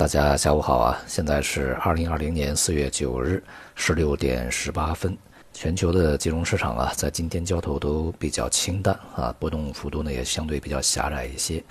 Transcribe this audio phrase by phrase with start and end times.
[0.00, 0.98] 大家下午好啊！
[1.06, 5.14] 现在是二零二零年四月九日十六点十八分。
[5.52, 11.62] 全球的金融市场啊，在今天交投都比较清淡啊，波动幅度呢也相对比较狭窄一些。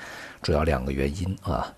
[0.43, 1.73] 主要两个原因啊，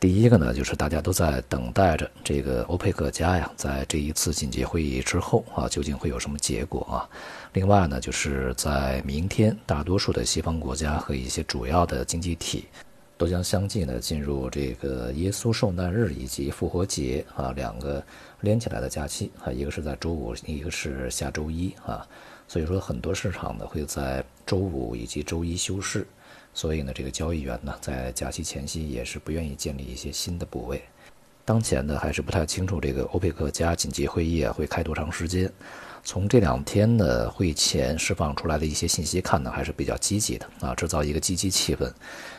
[0.00, 7.06] 第一个呢就是大家都在等待着这个欧佩克加呀，在这一次紧急会议之后啊，究竟会有什么结果啊？
[7.52, 12.64] 另外呢，就是在明天，大多数的西方国家和一些主要的经济体。
[13.16, 18.04] 都将相继呢进入这个耶稣受难日以及复活节啊两个
[18.40, 22.06] 连起来的假期啊，一个是在周五，一个是下周一啊，
[22.48, 26.06] 所以说很多市场呢会在周五以及周一休市，
[26.52, 30.82] 所以呢这个交易员呢在假期前夕也是不愿意建立一些新的部位。
[31.44, 35.50] 当前呢还是不太清楚这个欧佩克加紧急会议啊会开多长时间。
[36.04, 41.90] 从这两天的会前释放出来的一些信息看呢，还是比较积极的啊，制造一个积极气氛，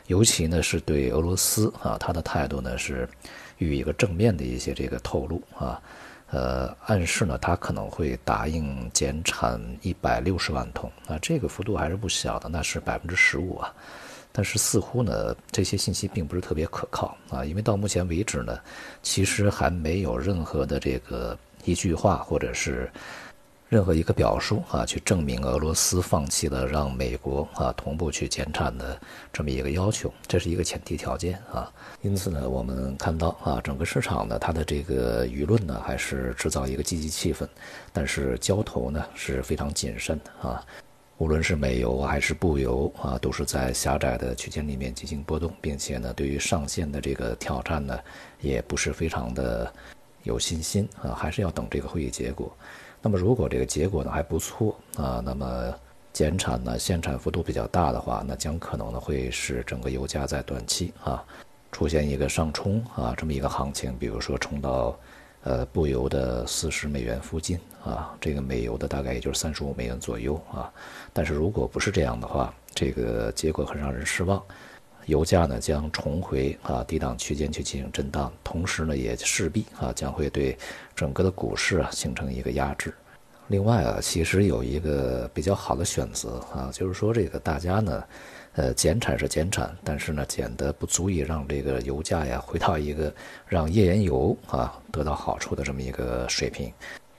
[0.05, 3.09] 尤其呢是对俄罗斯啊，他的态度呢是
[3.57, 5.81] 予以一个正面的一些这个透露啊，
[6.29, 13.73] 呃，暗示呢他可能会答应减产一百六十万桶啊，这个幅度还是不小的，那是百分之十五啊，
[14.31, 18.59] 但是似乎呢这些信息并不是特别可靠啊，因为到目前为止呢，
[19.01, 22.87] 其实还没有任何的这个一句话或者是。
[23.67, 28.99] 任何一个表述啊，去证明俄罗斯放弃了让美国啊同步去减产的
[29.33, 31.71] 这么一个要求，这是一个前提条件啊。
[32.03, 37.47] 因此呢，我们看到啊，整个市场呢，它的这个舆论呢，还是制造一个积极气氛，
[37.91, 40.63] 但是交投呢是非常谨慎的啊。
[41.17, 47.99] 无论是美油还是布油啊，都是在狭窄的区间里面进行波动，并且呢，对于上限的这个挑战呢，
[48.41, 49.73] 也不是非常的
[50.21, 52.55] 有信心啊，还是要等这个会议结果。
[53.05, 55.71] 那么，如果这个结果呢还不错啊，那么
[56.11, 61.23] 减产呢限产幅度比较大的话，那将可能呢会使整个油价在短期啊
[61.71, 64.97] 出现一个上冲啊这么一个行情，比如说冲到
[65.43, 70.73] 呃布油的四十美元附近啊，这个美油的大概也就是三十五美元左右啊。
[71.13, 74.41] 但是如果不是这样的话，这个结果很让人失望。
[75.05, 80.57] 油价呢将重回啊低档区间去进行震荡，同时呢也势必啊将会对
[80.95, 82.93] 整个的股市啊形成一个压制。
[83.47, 88.03] 另外啊，其实有一个比较好的选择啊，就是说这个大家呢，
[88.53, 93.13] 呃减产是减产，但是呢减的不足以让这个油价呀回到一个
[93.47, 96.73] 让页岩油啊得到好处的这么一个水平。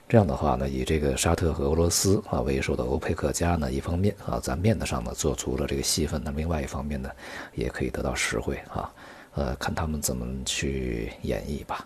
[0.09, 7.09] 这样的话呢，以这个沙特和俄罗斯啊为首的欧佩克加呢，一方面啊在面子上呢做足了这个戏份，那另外一方面呢，
[7.55, 8.89] 也可以得到实惠啊，
[9.35, 11.85] 呃，看他们怎么去演绎吧。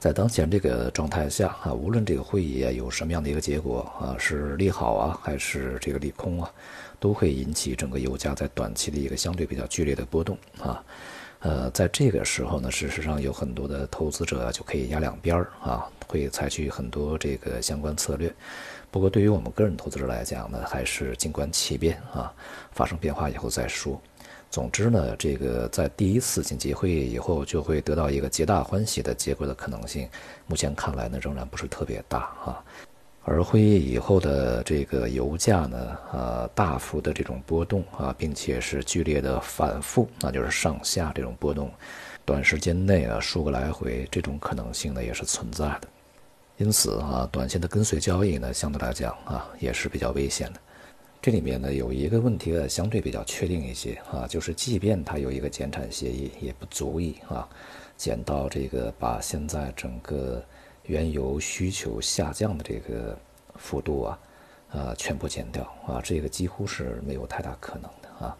[0.00, 6.50] 在当前这个状态下啊，无论这个会议啊有什么样的一个结果啊，是利好啊还是这个利空啊，
[6.98, 10.82] 都会引起整个油价在短期的一个相对比较剧烈的波动啊。
[11.40, 18.32] 呃，在这个时候呢，事实上有很多的投资者就可以压两边儿啊，会采取很多这个相关策略。
[18.90, 22.30] 不过，对于我们个人投资者来讲呢，还是静观其变啊，
[22.72, 24.00] 发生变化以后再说。
[24.50, 30.08] 总之呢，这个在第一次紧急会议以后就会得到一个皆大欢喜的结果的可能性，
[30.46, 32.62] 目前看来呢，仍然不是特别大啊。
[33.22, 41.70] 而会议以后的这个油价呢，呃，大幅的这种波动啊，并且是剧烈的反复，那就是上下这种波动，
[42.24, 45.82] 短时间内啊数个来回，这种可能性呢也是存在的。
[46.56, 50.60] 因此啊，短线的跟随交易呢，相对来讲啊也是比较危险的。
[51.20, 57.46] 这里面呢有一个问题呢，相对比较确定一些啊，就是即便它有一个减产协议，也不足以啊
[57.98, 60.42] 减到这个把现在整个。
[60.90, 63.16] 原油需求下降的这个
[63.54, 64.18] 幅度啊，
[64.72, 68.36] 啊，全部减掉啊，这个几乎是没有太大可能的啊。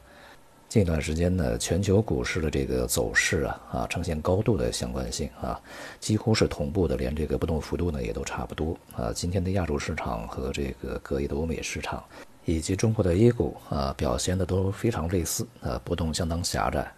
[0.68, 5.60] 近一段时间呢，全球股市的这个走势啊，啊，呈现高度的相关性啊，
[6.00, 9.12] 几乎是同步的，连这个波动幅度呢也都差不多啊。
[9.12, 12.02] 今天的亚洲市场和这个各异的欧美市场
[12.44, 16.92] 以及中国的 A 股啊，表现的都非常类似啊，波动相当狭窄。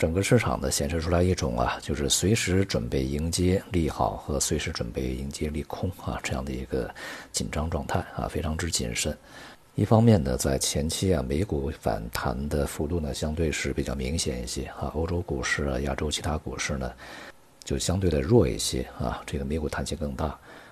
[0.00, 6.90] 整个市场呢显示出来一种啊，就是随时准备迎接利好和随时准备迎接利空啊这样的一个
[7.32, 9.14] 紧张状态啊，非常之谨慎。
[9.74, 16.90] 一方面呢，在前期啊，美股反弹的幅度呢相对是比较明显一些啊，欧洲股市啊、亚洲其他股市呢
[17.62, 20.28] 就相对的弱一些啊，这个美股弹性更大。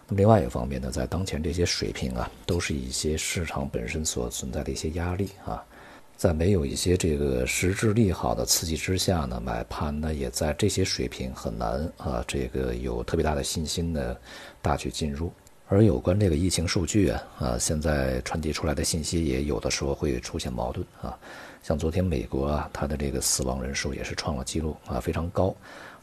[0.07, 5.63] 那么另外一方面呢，在当前这些水平啊，都是一些市场本身所存在的一些压力啊。
[6.19, 14.17] 在没有一些这个实质利好的刺激之下呢，买盘呢也在这些水平很难啊，这个有特别大的信心呢
[14.61, 15.33] 大举进入。
[15.69, 21.17] 而有关这个疫情数据啊，啊，现在传递出来的信息也有的时候会出现矛盾啊。
[21.63, 25.55] 像昨天美国啊，它的这个死亡人数也是创了纪录啊，非常高。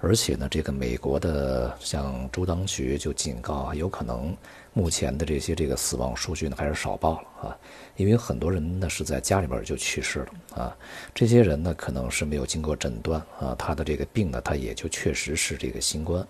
[0.05, 4.37] 而且呢，这个美国的像州当局就警告啊，有可能
[4.71, 7.57] 目前的这些这个死亡数据呢还是少报了啊，
[7.95, 10.77] 因为很多人呢是在家里边就去世了啊。
[11.15, 16.23] 这些人呢可能是没有经过诊断啊，他的这个病呢他也就确实是这个新冠。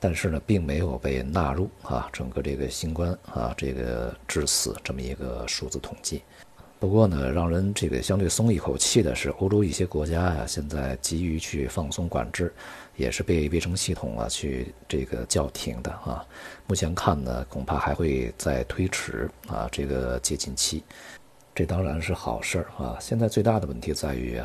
[0.00, 6.20] 但是呢，并没有被纳入啊，整个这个新冠啊，这个致死这么一个数字统计。
[6.80, 12.52] 不过呢，让人这个相对松一口气的是，欧洲一些国家呀，现在急于去放松管制，
[12.96, 16.22] 也是被卫生系统啊去这个叫停的啊。
[16.66, 20.84] 目前看呢，恐怕还会再推迟啊这个解禁期。
[21.54, 22.98] 这当然是好事儿啊。
[23.00, 24.38] 现在最大的问题在于，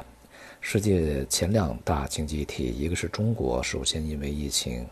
[0.61, 4.85] 世界前两大经济体，一个是中国，首先因为疫情。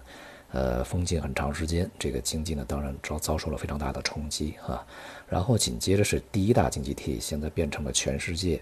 [0.57, 4.83] 呃，封禁很长时间，这个经济呢，当然遭遭受了非常大的冲击啊。
[5.29, 8.59] 然后紧接着是第一大经济体，现在变成了全世界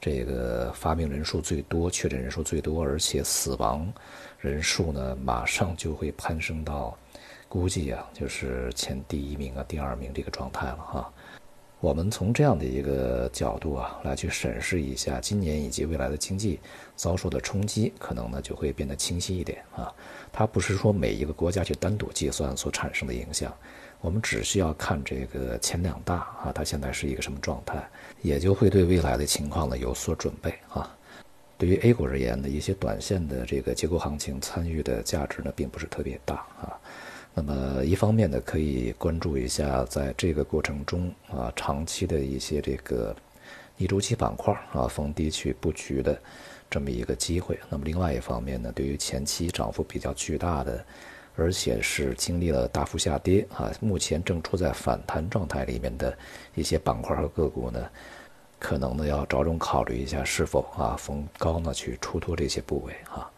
[0.00, 3.92] 这个发病人数最多、确诊人数最多，而且死亡
[4.38, 6.96] 人数呢，马上就会攀升到
[7.46, 11.12] 估计啊，就是前第一名啊、第二名这个状态了哈。
[11.84, 16.58] 我们从这样的一个角度啊，来去审视一下今年以及未来的经济
[16.96, 19.92] 遭受的冲击，可能呢就会变得清晰一点啊。
[20.32, 23.54] 它不是说每一个国家去单独计算所产生的影响，
[24.00, 27.86] 我们只需要看这个前两大啊，它现在是一个什么状态，
[28.22, 30.90] 也就会对未来的情况呢有所准备啊。
[31.58, 36.80] 对于 A 股而言呢，一些短线的这个结构行情参与的价值呢，并不是特别大啊。
[37.36, 43.14] 那么一方面呢，可以关注一下在这个过程中啊，长期的一些这个
[43.76, 46.16] 逆周期板块啊，逢低去布局的
[46.70, 47.58] 这么一个机会。
[47.68, 50.84] 那么另外一方面呢，对于前期涨幅比较巨大的，
[51.34, 56.16] 而且是经历了大幅下跌啊，目前正处在反弹状态里面的
[56.54, 57.84] 一些板块和个股呢，
[58.60, 63.28] 可能呢要着重考虑一下是否啊逢高呢去出脱这些部位啊。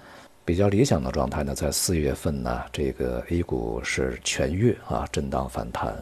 [0.46, 5.92] 比较理想的状态呢，在四月份呢，这个 A 股是全月啊震荡反弹，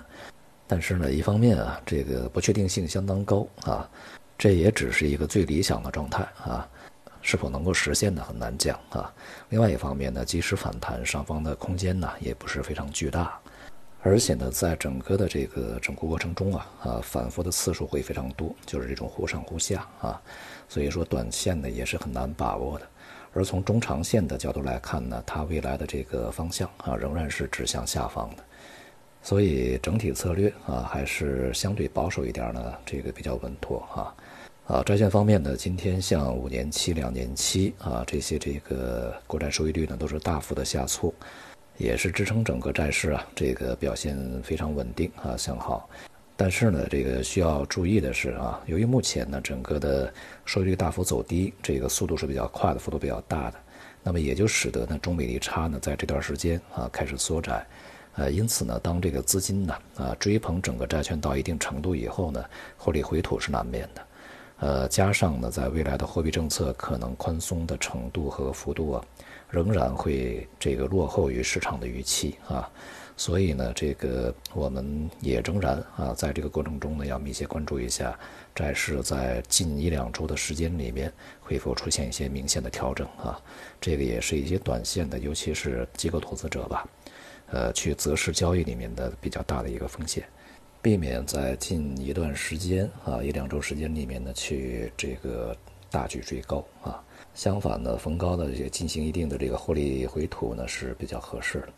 [0.66, 3.88] 但是呢，一方面啊，这个不确定性相当高啊，
[4.36, 6.68] 这也只是一个最理想的状态啊，
[7.22, 9.10] 是否能够实现呢，很难讲啊。
[9.48, 13.40] 另外一方面呢，即使反弹，上方的空间呢也不是非常巨大，
[14.02, 20.20] 而且呢，在整个的这个整个过程中啊啊，反复的次数会非常多，就是这种忽上忽下啊，
[20.68, 22.86] 所以说短线呢也是很难把握的。
[23.34, 28.44] 而从中长线的角度来看呢，它未来的这个方向啊，仍然是指向下方的，
[29.22, 34.14] 所以整体策略啊，还是相对保守一点呢，这个比较稳妥哈。
[34.66, 41.12] 啊，债券方面呢，今天像五年期、两年期啊这些这个国债收益率呢，都是大幅的下挫，
[41.76, 45.86] 也是支撑整个债市啊这个表现非常稳定啊向好。
[46.36, 50.12] 但是呢，这个需要注意的是啊，由于目前呢整个的
[50.44, 53.56] 收益率大幅走低，这个速度是比较快的，幅度比较大的，
[54.02, 57.64] 那么也就使得呢中美利差呢在这段时间啊开始缩窄，
[58.16, 62.44] 呃，因此呢，当这个资金呢啊追捧整个债券到一定程度以后呢，
[62.76, 64.06] 获利回吐是难免的，
[64.58, 69.04] 呃，加上呢在未来的货币政策可能宽松的程度和幅度啊，
[69.54, 72.68] 仍然会这个落后于市场的预期啊。
[73.16, 78.18] 所以呢，这个我们也仍然啊，在这个过程中呢，要密切关注一下
[78.52, 83.40] 债市在近一两周的时间里面会否出现一些明显的调整啊。
[83.80, 86.88] 这个也是一些短线的，尤其是机构投资者吧，
[87.52, 90.24] 呃，去择时交易里面的比较大的一个风险，
[90.82, 95.56] 避免在近一段时间啊一两周时间里面呢去这个
[95.88, 97.00] 大举追高啊。
[97.34, 101.68] 相反呢，逢高的也进行一定的这个获利回吐呢是比较合适的。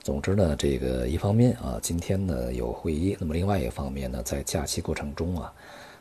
[0.00, 5.52] 总之呢，这个一方面啊，今天呢有会议，那么另外一方面呢，在假期过程中啊，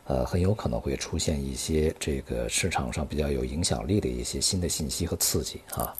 [0.06, 5.94] 呃，很有可能会出现一些这个市场上比较有影响力的一些新的信息和刺激啊，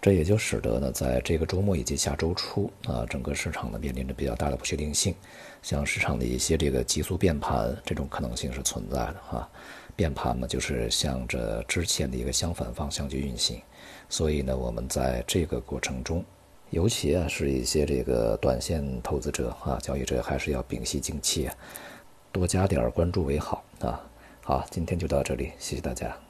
[0.00, 5.14] 这也就使得呢，在这个周末以及下周初啊，整个市场呢面临着比较大的不确定性，
[5.62, 9.48] 像市场的一些这个急速变盘这种可能性是存在的啊，
[9.94, 13.60] 变盘呢就是向着之前的一个相反方向去运行，
[14.08, 16.24] 所以呢，我们在这个过程中。
[16.70, 21.54] 尤其啊，是一些这个短线投资者啊，交易者还是要屏息静气啊，
[22.30, 24.00] 多加点关注为好啊。
[24.40, 26.29] 好，今天就到这里，谢谢大家。